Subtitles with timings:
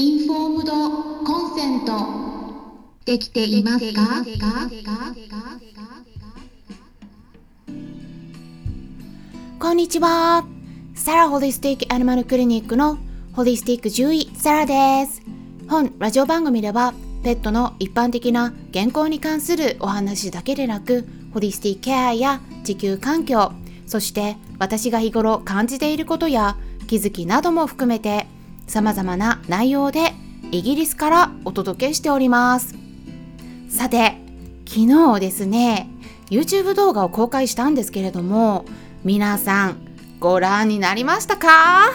[0.00, 0.72] インフォームド
[1.24, 1.92] コンセント
[3.04, 4.24] できていますか？
[9.58, 10.46] こんにちは。
[10.94, 12.96] サラホリスティックアニマルクリニックの
[13.34, 15.20] ホリスティック獣医サラです。
[15.68, 23.52] 本ラジオ番組ではペットの一般的な健康に関するお話だけでなくホリスティックケアや地球環境
[23.86, 26.56] そして私が日頃感じていることや
[26.86, 28.26] 気づきなども含めて
[28.70, 30.14] 様々な内容で
[30.52, 32.76] イギリスからお届けしております。
[33.68, 34.16] さて
[34.64, 35.90] 昨日ですね
[36.30, 38.64] YouTube 動画を公開したんですけれども
[39.02, 39.78] 皆さん
[40.20, 41.90] ご覧になりましたか？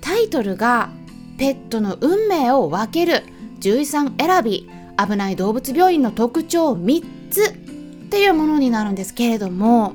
[0.00, 0.88] タイトルが
[1.36, 3.22] ペットの運命を分ける
[3.60, 9.94] 獣医さん選び危ない動物病院の特徴3つっていうものになるんですけれども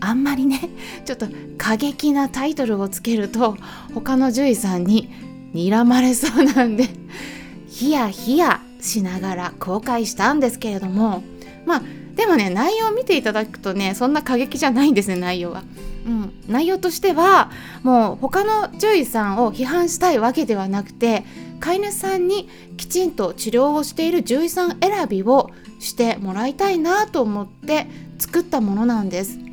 [0.00, 0.60] あんまりね
[1.04, 1.26] ちょっと
[1.58, 3.56] 過激なタイトルをつけると
[3.94, 5.10] 他の獣医さんに
[5.54, 6.88] 睨まれそうなんで
[7.68, 11.22] ヒヤヒヤしながら公開したんですけれども
[11.66, 11.82] まあ
[12.14, 15.62] でもね内容を見ていただくとねそんな過激じゃないんですね内容は。
[16.06, 17.50] うん、内容としては
[17.82, 21.24] もう他の獣医さんを批判したいわけではなくて
[21.60, 22.48] 飼い主さんに
[22.78, 27.86] きちんと治療をしている獣医さん選びをしてもらいたいなと思って
[28.18, 29.49] 作ったものなんです。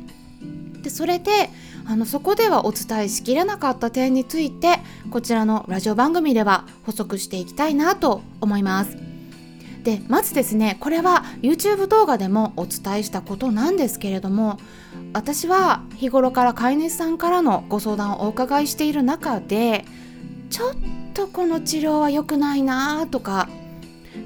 [0.88, 1.50] でそれで
[1.86, 4.78] あのそこではお伝えしきれなかった点について
[5.10, 8.96] こちらのラジオ番組では補足していきたいなと思います。
[9.82, 14.58] でまずですねこれは YouTube 動画でもお伝えしたことなんですけれども
[15.12, 19.84] 私は日頃から飼い主さんからのご相談をお伺いしている中で
[20.48, 20.74] ちょっ
[21.12, 23.48] とこの治療は良くないなとか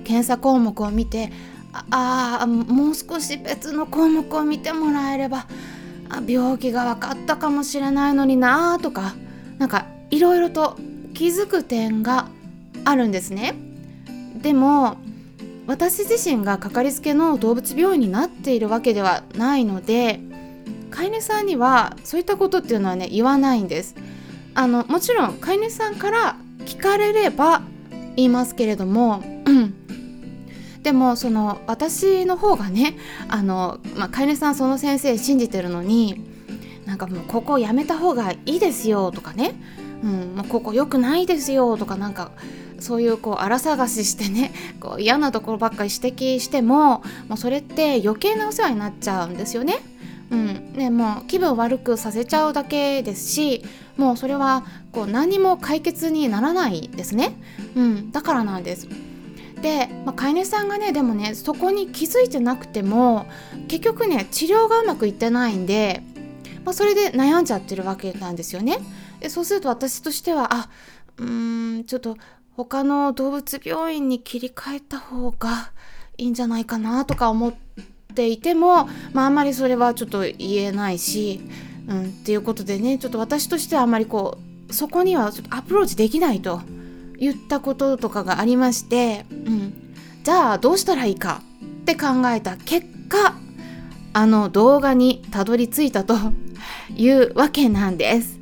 [0.05, 1.33] 検査項目を見て
[1.91, 5.47] ああもう少し別の項目を見てもらえれば
[6.21, 9.15] 病気が分かったかもしれないのになとか
[9.59, 10.77] なんかいろいろと
[11.15, 12.29] 気づく点が
[12.85, 13.55] あるんですね。
[14.43, 14.97] でも
[15.67, 20.21] 私自身がかかりつけの動物病院になっているわけではないので
[20.91, 23.95] 飼い主さんにはそういったことっていうのはね言わないんです。
[24.55, 26.37] あのもちろん飼い主さんから
[26.67, 27.63] 聞かれれば
[28.17, 29.23] 言いますけれども、
[30.83, 32.97] でもその私の方がね
[33.29, 36.25] あの、まあ、飼い主さんその先生信じてるのに
[36.87, 39.55] なんかもうここやめた方がいいですよとかね、
[40.03, 42.33] うん、もうここ良くないですよとかなんか
[42.81, 49.79] そういうこう荒探ししてねこう嫌なところばっかり指摘してももうそれって余計なお世話になっちゃうんですよね。
[50.31, 53.63] うん、ねもう気分悪くさせちゃうだけですし
[53.99, 57.37] もうそれはこう何も解決にならないですね。
[57.77, 58.89] うん、だからなんです。
[59.63, 63.27] で、まあ、飼い主さんがねでもねそこに気づいてなくても
[63.69, 66.03] 結局ね治療がうまくいってないんで、
[66.65, 68.79] まあ、それで悩んじゃってるわけなんですよね。
[69.21, 70.69] でそうすると私としてはあ
[71.17, 72.17] うーんちょっと
[72.57, 75.71] 他の動物病院に切り替えた方が
[76.19, 77.55] いいんじゃないかなとか思っ
[78.15, 81.41] ていても、まあ、あんまりそれはちょっと言えないし、
[81.89, 86.61] うん、っていうことでねちょっと私としてはあんまりこうそこにはちょっとアプローチできないと。
[87.23, 89.95] 言ったこととかがありまして、うん、
[90.25, 93.37] じゃあどうしたらいいかって考えた結果
[94.13, 96.17] あの動画にたどり着いたと
[96.97, 98.41] いうわけなんです。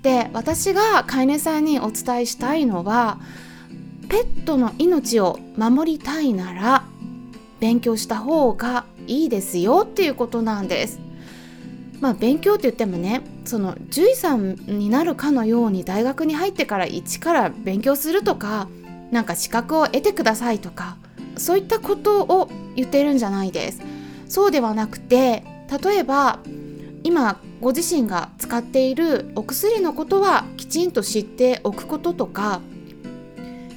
[0.00, 3.18] で私が飼い主さんにお伝えしたいのは
[4.08, 6.84] ペットの命を守りたいなら
[7.60, 10.98] 勉強した方がいいですよっていうことなんです。
[12.00, 18.68] まあ勉強って言ってもねその獣医さんになるかのように大学に入ってから一から勉強するとか
[19.10, 20.96] なんか資格を得てくださいとか
[21.36, 23.80] そういったことを言ってるんじゃないです。
[24.28, 25.44] そうではなくて
[25.84, 26.40] 例えば
[27.04, 32.60] 今ご自身が使っているお薬のことはきちんと知っておくこととか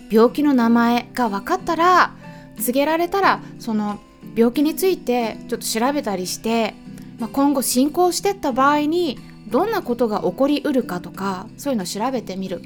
[0.09, 2.15] 病気の名前が分かったら
[2.57, 3.99] 告げられたらその
[4.35, 6.73] 病気についてちょっと調べたりして、
[7.19, 12.61] まあ、今後進行してった場合にどんなことが起こりうるかとかそういうのを調べてみる。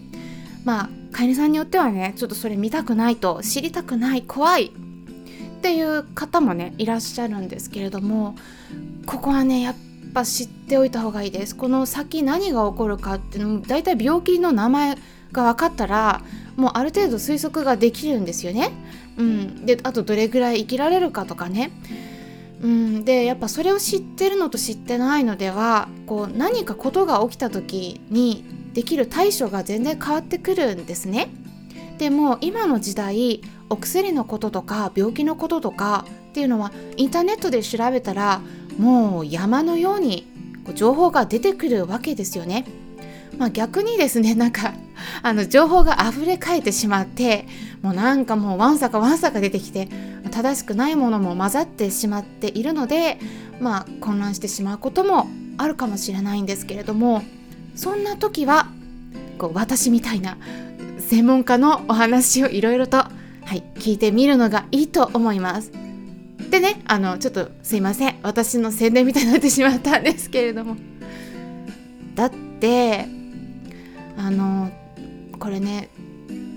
[0.63, 4.65] まあ飼い主さんによってはねちょっとそれ見たくないと知りたくない怖い。
[4.65, 4.69] っ
[5.61, 8.35] ていう方もねいらっしゃるんですけれども
[9.05, 9.75] ここはねやっ
[10.11, 11.55] ぱ知っておいた方がいいです。
[11.55, 14.97] この先何が起こるかっていうのも大体病気の名前
[15.31, 16.23] が分かったら
[16.55, 18.71] もうある程度推測ができるんですよね。
[19.17, 21.71] うん、であとどれぐらい生きられるかとかね。
[22.61, 31.29] うん、でやっぱそれを知ってるのと知ってないのではこう何かことが起きた時にできる対処が全然変わってくるんですね。
[31.97, 38.41] でも今の時代お薬のこととか病気のこととかっていうのはインターネットで調べたら
[38.77, 40.27] もう山のように
[40.73, 42.65] 情報が出てくるわけですよね。
[43.37, 44.73] まあ、逆にですね なんか
[45.23, 47.47] あの情報が溢れかえてしまって
[47.81, 49.89] もうなんかもうわんさかわんさか出てきて
[50.31, 53.19] 正しくないものも混ざってしまっているので
[53.59, 57.21] まあ混乱してしまうこともあるかもしれないんですけれども
[57.75, 58.67] そんな時は
[59.37, 60.37] こう私みたいな
[60.99, 63.09] 専門家のお話をいろいろと、は
[63.53, 65.71] い、聞いてみるのがいいと思います。
[66.49, 70.75] でねあのちょっとすいません私の宣伝みたいになってしまったんですけれども
[72.13, 72.29] だっ
[72.59, 73.05] て
[74.17, 74.69] あの
[75.39, 75.89] これね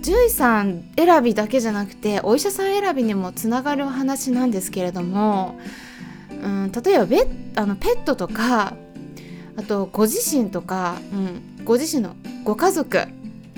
[0.04, 5.58] 獣医さん選びだけじゃなくてお医者さん選びにもつながるお話なんですけれども、
[6.30, 8.76] うん、例えばベあのペットとか
[9.56, 12.98] あとご自身とか、うん、ご自身のご家族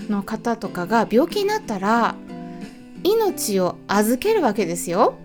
[0.08, 2.14] の方とかが病気になったら
[3.02, 5.16] 命を預けるわけですよ。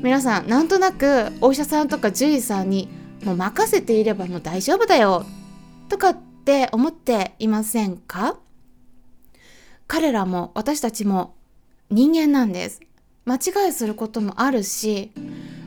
[0.00, 2.88] 皆さんなんとなくお医者さんとか獣医さんに
[3.24, 5.24] もう任せていればもう大丈夫だよ
[5.88, 8.38] とかって思っていませんか？
[9.96, 11.34] 彼らも私たちも
[11.90, 12.82] 人間なんです。
[13.24, 15.10] 間違いすることもあるし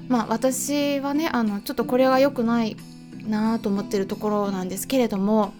[0.07, 2.77] まあ私はねあのちょっとこれは良くない
[3.27, 5.55] なと思ってるところなんですけれども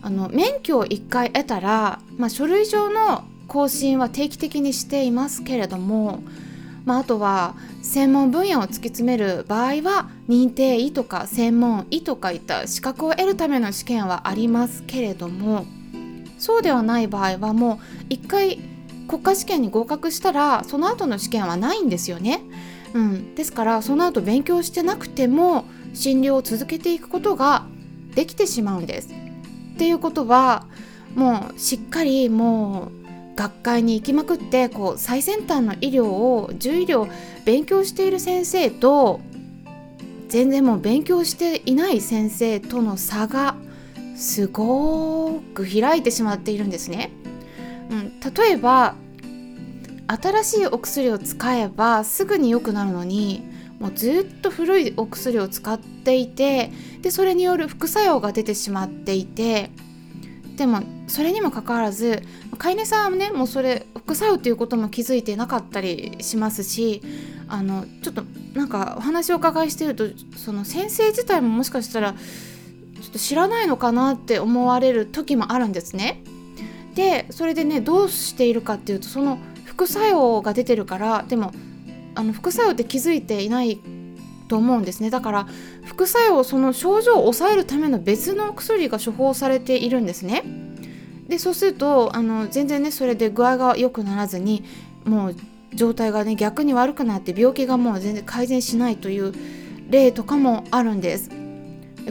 [0.00, 6.22] あの免許を1回得たら、まあ、書類上の更新は定期的にしていますけれども
[6.84, 15.66] まあ、あとは専門分野を突き詰める場合は認定医とか専門医とかいった資格を得るための試験はありますけれども
[16.38, 18.58] そうではない場合はもう一回
[19.08, 22.42] 国家試験に合格したらその後の試験はないんですよね。
[22.94, 25.64] うん、ですからその後勉強してなくても
[25.94, 27.66] 診療を続けていくことが
[28.14, 29.08] できてしまうんです。
[29.74, 30.66] っていうことは
[31.14, 37.08] もうしっかりもう学会に行きまくってこう最先端の医療を獣医療
[37.44, 39.20] 勉強している先生と
[40.28, 43.54] 全然もう勉強していない先生との差が
[44.18, 47.12] すごく開いてしまっているんですね。
[47.88, 48.96] うん、例えば
[50.08, 53.44] 新しいお薬を使えばすぐに良くなるのに
[53.78, 59.70] もうずっと古いお薬を使っていてでそれによる副作用が出てしまっていて
[60.56, 62.22] でもそれにもかかわらず
[62.58, 67.02] 飼い主さんはねもうそれ副作用っていうことも気づいてなかったりしますし
[67.46, 68.24] あのちょっと
[68.54, 70.06] なんかお話をお伺いしてると
[70.36, 72.14] その先生自体ももしかしたら
[73.08, 76.22] ちょっと知らないのかなって思われる時もあるんですね。
[76.94, 81.52] でそれでねどうしているかっていうとその副作用が出てるからでも
[82.14, 83.80] あの副作用って気づいていない
[84.48, 85.08] と思うんですね。
[85.08, 85.46] だから
[85.86, 90.42] 副作用その症状を抑えるための別の薬が処方されているんですね。
[91.28, 94.64] でそうするとあの全然ねそれで具合が良くならずに
[95.06, 95.36] もう
[95.72, 99.32] 状態がね逆に悪くなって病気がもう全然改善しないという
[99.88, 101.37] 例とかもあるんです。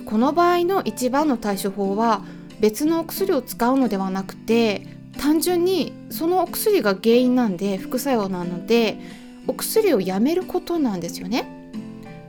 [0.06, 2.24] この場合の一番の対処法は
[2.60, 9.00] 別のお薬を使うのではなくて単純にそのお薬が原因なんで副作用なので
[9.48, 11.72] お薬をやめることなんですよね。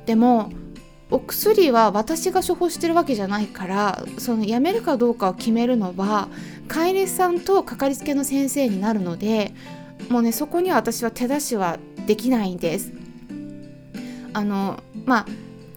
[0.07, 0.51] でも
[1.11, 6.29] お薬は私が処方してるわけじゃないからそのやめるかどうかを決めるのは
[6.69, 9.55] 飼い主さんとかかりつけの先生になるので
[10.11, 12.93] もうねそこには私は手出しはできないんです。
[14.35, 15.27] あのまあ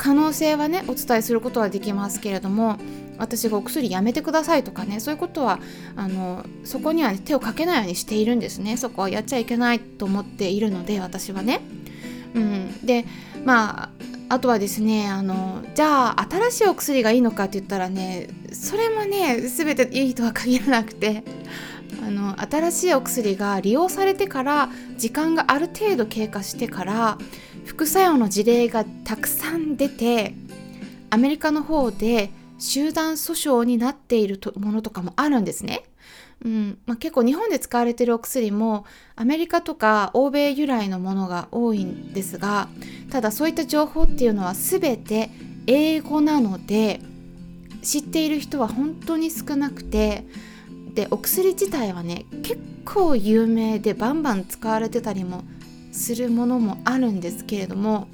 [0.01, 2.77] 可能性はねお伝えすることはできますけれども
[3.19, 5.59] 私がお薬やめてくださいとかねそういうことは
[5.95, 11.61] あのそこには手をかけないようにしているんですねそこはやっちゃいけないと思っているので私はね。
[12.33, 13.05] うん、で
[13.45, 13.89] まあ
[14.29, 21.23] あとはですねあのじゃあ新しいお薬がいいのかって言ったらねそれもね全ていいとは限らなくて
[22.01, 27.17] あの新しいお薬が利用されてから時間がある程度経過してから
[27.65, 30.33] 副作用の事例がたくさん出て
[31.09, 35.83] アメリカの方で集団訴訟になっているものとかもあるんですね。
[36.43, 42.67] うんまあ、結構日本で使われてるお薬もアメリカとか欧米由来のものが多いんですが
[43.11, 45.29] ただそういった情報っていうのは全て
[45.67, 46.99] 英語なので
[47.83, 50.25] 知っている人は本当に少なくて
[50.95, 55.43] でお薬自体はね結構有名でバンバン使われてたりも
[55.91, 58.07] するものもあるんですけれども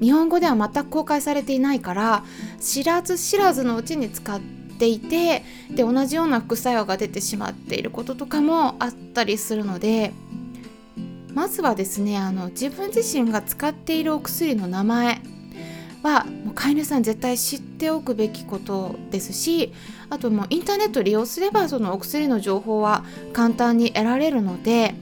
[0.00, 2.24] 日本語では全く公開されていないから
[2.60, 10.12] 知らず知らずのうちに使っていてで同じような副作用が出てしまっていることとかもあったりするので
[11.34, 15.20] まずはですねあの自分自身が使っているお薬の名前
[16.02, 19.72] はもう飼い主さん絶対知っておくべきことですし
[20.10, 24.94] あともうインターネット利用すればそのお薬の情報は簡単に得られるので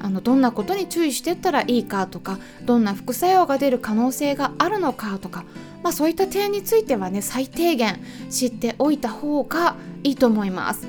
[0.00, 5.44] あのどんなことに注意していったらいいかとかどんな副作用が出る可能性があるのかとか
[5.82, 10.86] まあ、そういった点についてはね最低限知っておいた方がいいと思います。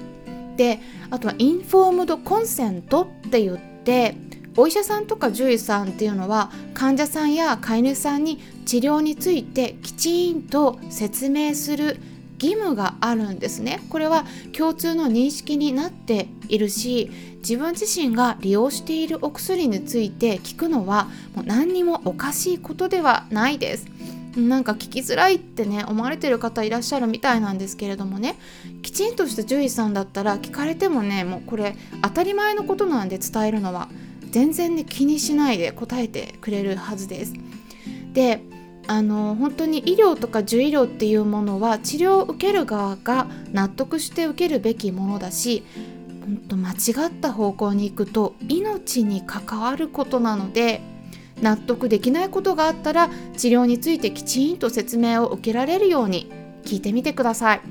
[0.58, 4.16] であとはインフォームドコンセントって言って
[4.58, 11.98] お医者さんとか獣医さんっていうのは患者さんや飼い主さんに治療についてきちんと説明する
[12.42, 13.82] 義務があるんですね。
[13.90, 23.88] これは共通の認識になっているし自分自身が利用しているお薬について聞くのはもう何にもおかしいことではないです。
[24.36, 28.38] なんか聞きづらいってね思われてる方いらっしゃるみたいなんですけれどもね。
[28.82, 33.90] きちんとした獣医さんだったら聞かれてもねもうこれ当たり前のことなんで伝えるのは
[34.32, 37.34] 全然ね気にしないで答えてくれるはずです。
[38.14, 38.42] で
[38.92, 45.64] あの本当に医療とか獣医療っていうものは治療を受ける側が納得して受けるべきものだし
[46.20, 50.82] 本当間違った方向に行くと命に関わることなので
[51.42, 56.30] 納得できないことがあったら治療についてきちんと説明を受けられるように
[56.66, 57.62] 聞いてみてください。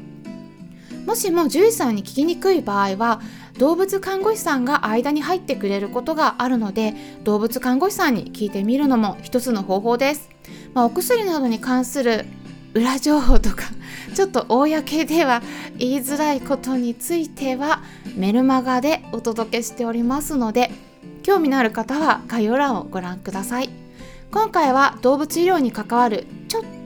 [1.05, 3.21] もしも獣医さんに聞きにくい場合は
[3.59, 10.31] 動物看護師さんが間に入ってくれることがあるので動物看護師さんに聞いてみるのも一つの方法です、
[10.75, 12.27] まあ、お薬などに関する
[12.75, 13.65] 裏情報とか
[14.15, 15.43] ちょっと公では
[15.79, 17.83] 言いづらいことについては
[18.17, 20.71] メルマガでお届けしておりますので
[21.23, 23.91] 興味のある方は概要欄をご覧ください。
[24.33, 26.25] 今回は動物医療に関わる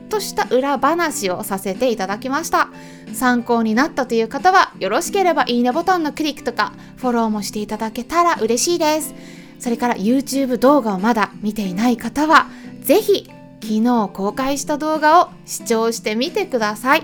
[0.05, 2.69] とした裏話をさせていただきました。
[3.13, 9.13] 参考になったという方はよろしければいいねボタンのクリックとかフォローもしていただけたら嬉しいです。
[9.59, 12.47] それから YouTube 動画をまだ見ていない方は
[12.81, 13.29] 是非
[13.61, 17.03] 昨日公開した動画を視聴してみてください。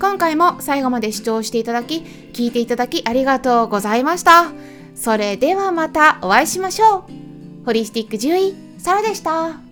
[0.00, 1.96] 今回も最後まで視聴していただき
[2.32, 4.52] 聞いていただきありがとうございました。
[4.94, 7.64] それではまたお会いしましょう。
[7.66, 9.69] ホリスティック獣医サラでした。